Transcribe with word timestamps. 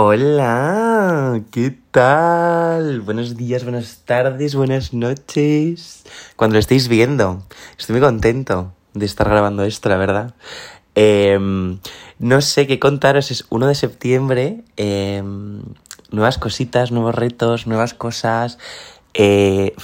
Hola, 0.00 1.42
¿qué 1.50 1.76
tal? 1.90 3.00
Buenos 3.00 3.36
días, 3.36 3.64
buenas 3.64 4.02
tardes, 4.04 4.54
buenas 4.54 4.94
noches. 4.94 6.04
Cuando 6.36 6.54
lo 6.54 6.60
estéis 6.60 6.86
viendo, 6.86 7.42
estoy 7.76 7.94
muy 7.94 8.00
contento 8.00 8.72
de 8.94 9.04
estar 9.04 9.28
grabando 9.28 9.64
esto, 9.64 9.88
la 9.88 9.96
verdad. 9.96 10.36
Em, 10.94 11.80
no 12.20 12.40
sé 12.42 12.68
qué 12.68 12.78
contaros, 12.78 13.32
es 13.32 13.46
1 13.50 13.66
de 13.66 13.74
septiembre. 13.74 14.62
Em, 14.76 15.62
nuevas 16.12 16.38
cositas, 16.38 16.92
nuevos 16.92 17.16
retos, 17.16 17.66
nuevas 17.66 17.92
cosas. 17.92 18.58
Eh, 19.14 19.74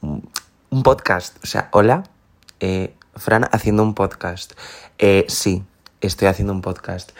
un 0.00 0.82
podcast, 0.82 1.36
o 1.44 1.46
sea, 1.46 1.68
hola, 1.72 2.04
eh, 2.60 2.94
Fran 3.16 3.46
haciendo 3.52 3.82
un 3.82 3.92
podcast. 3.92 4.54
Eh, 4.96 5.26
sí, 5.28 5.62
estoy 6.00 6.28
haciendo 6.28 6.54
un 6.54 6.62
podcast. 6.62 7.12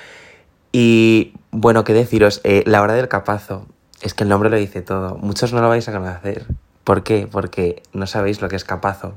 Y 0.72 1.34
bueno, 1.50 1.84
qué 1.84 1.92
deciros, 1.92 2.40
eh, 2.44 2.64
la 2.66 2.82
hora 2.82 2.94
del 2.94 3.08
capazo, 3.08 3.66
es 4.00 4.14
que 4.14 4.24
el 4.24 4.30
nombre 4.30 4.50
lo 4.50 4.56
dice 4.56 4.82
todo. 4.82 5.16
Muchos 5.18 5.52
no 5.52 5.60
lo 5.60 5.68
vais 5.68 5.88
a 5.88 5.92
conocer. 5.92 6.46
¿Por 6.82 7.04
qué? 7.04 7.28
Porque 7.30 7.82
no 7.92 8.06
sabéis 8.06 8.40
lo 8.40 8.48
que 8.48 8.56
es 8.56 8.64
capazo. 8.64 9.14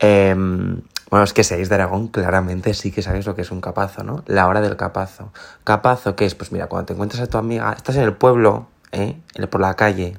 Em, 0.00 0.82
bueno, 1.10 1.24
es 1.24 1.32
que 1.32 1.42
seáis 1.42 1.68
de 1.68 1.76
Aragón, 1.76 2.08
claramente 2.08 2.74
sí 2.74 2.92
que 2.92 3.02
sabéis 3.02 3.26
lo 3.26 3.34
que 3.34 3.42
es 3.42 3.50
un 3.50 3.60
capazo, 3.60 4.04
¿no? 4.04 4.22
La 4.26 4.46
hora 4.46 4.60
del 4.60 4.76
capazo. 4.76 5.32
¿Capazo 5.64 6.16
qué 6.16 6.26
es? 6.26 6.34
Pues 6.34 6.52
mira, 6.52 6.66
cuando 6.66 6.86
te 6.86 6.92
encuentras 6.92 7.22
a 7.22 7.26
tu 7.28 7.38
amiga, 7.38 7.72
estás 7.72 7.96
en 7.96 8.02
el 8.02 8.12
pueblo, 8.12 8.66
¿eh? 8.92 9.16
Por 9.48 9.60
la 9.60 9.74
calle, 9.74 10.18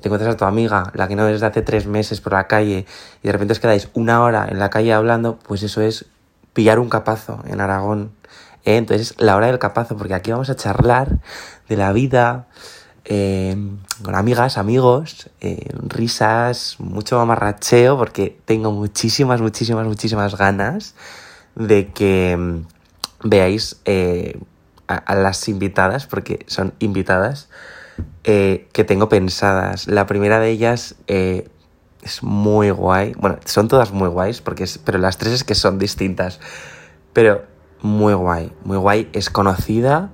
te 0.00 0.08
encuentras 0.08 0.34
a 0.34 0.36
tu 0.36 0.44
amiga, 0.44 0.90
la 0.94 1.06
que 1.06 1.16
no 1.16 1.24
ves 1.24 1.34
desde 1.34 1.46
hace 1.46 1.62
tres 1.62 1.86
meses 1.86 2.20
por 2.20 2.32
la 2.32 2.48
calle, 2.48 2.86
y 3.22 3.26
de 3.26 3.32
repente 3.32 3.52
os 3.52 3.60
quedáis 3.60 3.88
una 3.94 4.22
hora 4.22 4.46
en 4.48 4.58
la 4.58 4.68
calle 4.68 4.92
hablando, 4.92 5.38
pues 5.38 5.62
eso 5.62 5.80
es 5.80 6.06
pillar 6.52 6.78
un 6.78 6.88
capazo 6.88 7.42
en 7.46 7.60
Aragón. 7.60 8.10
¿Eh? 8.66 8.76
Entonces, 8.76 9.14
la 9.16 9.36
hora 9.36 9.46
del 9.46 9.58
capazo, 9.58 9.96
porque 9.96 10.12
aquí 10.12 10.30
vamos 10.30 10.50
a 10.50 10.56
charlar 10.56 11.18
de 11.68 11.76
la 11.76 11.92
vida, 11.92 12.48
eh, 13.06 13.56
con 14.02 14.14
amigas, 14.14 14.58
amigos, 14.58 15.30
eh, 15.40 15.70
risas, 15.88 16.76
mucho 16.78 17.16
mamarracheo, 17.16 17.96
porque 17.96 18.38
tengo 18.44 18.72
muchísimas, 18.72 19.40
muchísimas, 19.40 19.86
muchísimas 19.86 20.36
ganas 20.36 20.94
de 21.54 21.92
que 21.92 22.36
mm, 22.36 23.28
veáis 23.28 23.80
a, 24.88 25.14
las 25.14 25.48
invitadas, 25.48 26.06
porque 26.06 26.44
son 26.46 26.74
invitadas, 26.78 27.48
que 28.22 28.84
tengo 28.86 29.08
pensadas. 29.08 29.88
La 29.88 30.06
primera 30.06 30.38
de 30.38 30.50
ellas 30.50 30.96
es 32.06 32.22
muy 32.22 32.70
guay. 32.70 33.14
Bueno, 33.18 33.38
son 33.44 33.68
todas 33.68 33.90
muy 33.92 34.08
guays, 34.08 34.40
porque 34.40 34.64
es, 34.64 34.78
pero 34.78 34.98
las 34.98 35.18
tres 35.18 35.32
es 35.32 35.44
que 35.44 35.54
son 35.54 35.78
distintas. 35.78 36.40
Pero 37.12 37.44
muy 37.86 38.14
guay, 38.14 38.52
muy 38.64 38.76
guay. 38.76 39.08
Es 39.12 39.30
conocida. 39.30 40.10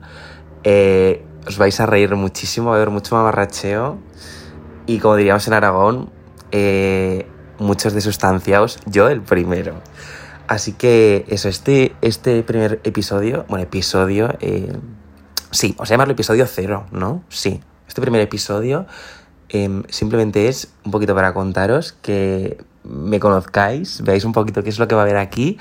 Eh, 0.62 1.24
os 1.46 1.58
vais 1.58 1.80
a 1.80 1.86
reír 1.86 2.14
muchísimo, 2.14 2.68
va 2.68 2.74
a 2.74 2.76
haber 2.76 2.90
mucho 2.90 3.16
mamarracheo. 3.16 3.98
Y 4.86 4.98
como 4.98 5.16
diríamos 5.16 5.46
en 5.48 5.54
Aragón, 5.54 6.10
eh, 6.52 7.26
muchos 7.58 7.94
de 7.94 8.00
sustanciaos, 8.00 8.78
yo 8.86 9.08
el 9.08 9.22
primero. 9.22 9.74
Así 10.46 10.72
que 10.72 11.24
eso, 11.28 11.48
este, 11.48 11.96
este 12.02 12.42
primer 12.42 12.80
episodio, 12.84 13.46
bueno, 13.48 13.64
episodio, 13.64 14.36
eh, 14.40 14.76
sí, 15.50 15.74
os 15.78 15.88
llamarlo 15.88 16.12
episodio 16.12 16.46
cero, 16.46 16.86
¿no? 16.92 17.22
Sí, 17.28 17.60
este 17.88 18.00
primer 18.00 18.20
episodio 18.20 18.86
em, 19.48 19.84
simplemente 19.88 20.48
es 20.48 20.68
un 20.84 20.90
poquito 20.90 21.14
para 21.14 21.32
contaros 21.32 21.92
que 22.02 22.58
me 22.84 23.20
conozcáis, 23.20 24.02
veáis 24.02 24.24
un 24.24 24.32
poquito 24.32 24.62
qué 24.62 24.70
es 24.70 24.78
lo 24.78 24.88
que 24.88 24.94
va 24.94 25.02
a 25.02 25.04
haber 25.04 25.16
aquí 25.16 25.58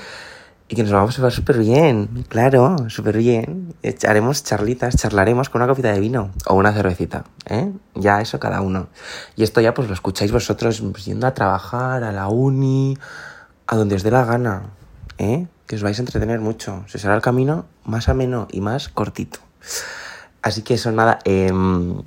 y 0.71 0.75
que 0.75 0.83
nos 0.83 0.93
vamos 0.93 1.19
a 1.19 1.21
ver 1.21 1.33
súper 1.33 1.57
bien, 1.57 2.25
claro, 2.29 2.77
súper 2.87 3.17
bien. 3.17 3.75
Haremos 4.07 4.41
charlitas, 4.45 4.95
charlaremos 4.95 5.49
con 5.49 5.61
una 5.61 5.69
copita 5.69 5.91
de 5.91 5.99
vino 5.99 6.31
o 6.47 6.55
una 6.55 6.71
cervecita, 6.71 7.25
¿eh? 7.45 7.73
Ya 7.93 8.21
eso 8.21 8.39
cada 8.39 8.61
uno. 8.61 8.87
Y 9.35 9.43
esto 9.43 9.59
ya 9.59 9.73
pues 9.73 9.89
lo 9.89 9.93
escucháis 9.93 10.31
vosotros 10.31 10.79
pues, 10.79 11.03
yendo 11.03 11.27
a 11.27 11.33
trabajar, 11.33 12.05
a 12.05 12.13
la 12.13 12.29
uni, 12.29 12.97
a 13.67 13.75
donde 13.75 13.95
os 13.95 14.03
dé 14.03 14.11
la 14.11 14.23
gana, 14.23 14.61
¿eh? 15.17 15.45
Que 15.67 15.75
os 15.75 15.83
vais 15.83 15.99
a 15.99 16.03
entretener 16.03 16.39
mucho. 16.39 16.85
Se 16.87 16.99
será 16.99 17.15
el 17.15 17.21
camino 17.21 17.65
más 17.83 18.07
ameno 18.07 18.47
y 18.49 18.61
más 18.61 18.87
cortito. 18.87 19.39
Así 20.41 20.61
que 20.61 20.75
eso 20.75 20.93
nada, 20.93 21.19
em, 21.25 22.01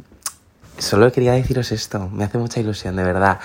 solo 0.78 1.12
quería 1.12 1.32
deciros 1.32 1.70
esto, 1.70 2.08
me 2.08 2.24
hace 2.24 2.38
mucha 2.38 2.60
ilusión, 2.60 2.96
de 2.96 3.04
verdad. 3.04 3.40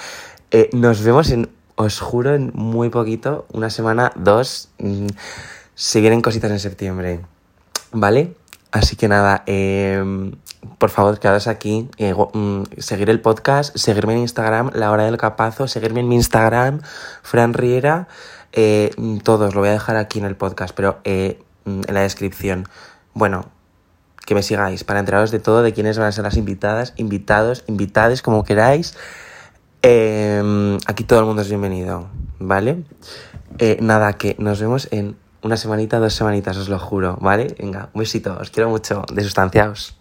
Eh, 0.51 0.69
nos 0.71 1.03
vemos 1.03 1.29
en 1.31 1.49
os 1.79 2.01
juro 2.01 2.35
en 2.35 2.51
muy 2.53 2.89
poquito, 2.89 3.45
una 3.53 3.69
semana, 3.69 4.11
dos, 4.17 4.67
mm, 4.79 5.07
se 5.75 6.01
vienen 6.01 6.21
cositas 6.21 6.51
en 6.51 6.59
septiembre, 6.59 7.21
¿vale? 7.93 8.35
Así 8.69 8.97
que 8.97 9.07
nada, 9.07 9.43
em, 9.45 10.33
por 10.77 10.89
favor, 10.89 11.17
quedaos 11.19 11.47
aquí, 11.47 11.89
eh, 11.97 12.13
mm, 12.13 12.63
seguir 12.79 13.09
el 13.09 13.21
podcast, 13.21 13.77
seguirme 13.77 14.11
en 14.11 14.19
Instagram, 14.19 14.71
La 14.73 14.91
Hora 14.91 15.05
del 15.05 15.15
Capazo, 15.15 15.69
seguirme 15.69 16.01
en 16.01 16.09
mi 16.09 16.15
Instagram, 16.15 16.81
Fran 17.23 17.53
Riera, 17.53 18.09
eh, 18.51 18.91
mm, 18.97 19.19
todos, 19.19 19.55
lo 19.55 19.61
voy 19.61 19.69
a 19.69 19.73
dejar 19.73 19.95
aquí 19.95 20.19
en 20.19 20.25
el 20.25 20.35
podcast, 20.35 20.75
pero 20.75 20.99
eh, 21.05 21.39
en 21.65 21.93
la 21.93 22.01
descripción. 22.01 22.67
Bueno, 23.13 23.45
que 24.25 24.35
me 24.35 24.43
sigáis 24.43 24.83
para 24.83 24.99
enteraros 24.99 25.31
de 25.31 25.39
todo, 25.39 25.63
de 25.63 25.71
quiénes 25.71 25.97
van 25.97 26.07
a 26.07 26.11
ser 26.11 26.25
las 26.25 26.35
invitadas, 26.35 26.93
invitados, 26.97 27.63
invitades, 27.67 28.21
como 28.21 28.43
queráis. 28.43 28.97
Em, 29.81 30.77
aquí 30.87 31.05
todo 31.05 31.19
el 31.19 31.25
mundo 31.25 31.41
es 31.41 31.47
bienvenido, 31.47 32.07
¿vale? 32.37 32.83
Eh, 33.59 33.77
nada, 33.81 34.13
que 34.13 34.35
nos 34.37 34.59
vemos 34.59 34.89
en 34.91 35.15
una 35.41 35.55
semanita, 35.55 35.99
dos 35.99 36.13
semanitas, 36.13 36.57
os 36.57 36.67
lo 36.67 36.79
juro, 36.79 37.17
¿vale? 37.21 37.55
Venga, 37.57 37.89
un 37.93 37.99
besito, 37.99 38.37
os 38.39 38.49
quiero 38.51 38.69
mucho, 38.69 39.05
de 39.13 39.23
sustanciaos. 39.23 39.98